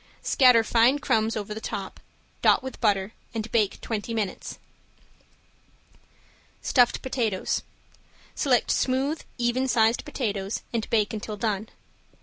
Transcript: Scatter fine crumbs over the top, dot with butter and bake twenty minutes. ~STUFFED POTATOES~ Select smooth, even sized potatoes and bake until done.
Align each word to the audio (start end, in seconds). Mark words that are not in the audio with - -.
Scatter 0.23 0.63
fine 0.63 0.97
crumbs 0.97 1.35
over 1.37 1.53
the 1.53 1.61
top, 1.61 1.99
dot 2.41 2.63
with 2.63 2.81
butter 2.81 3.11
and 3.35 3.51
bake 3.51 3.79
twenty 3.81 4.15
minutes. 4.15 4.57
~STUFFED 6.63 7.03
POTATOES~ 7.03 7.61
Select 8.33 8.71
smooth, 8.71 9.21
even 9.37 9.67
sized 9.67 10.03
potatoes 10.03 10.63
and 10.73 10.89
bake 10.89 11.13
until 11.13 11.37
done. 11.37 11.69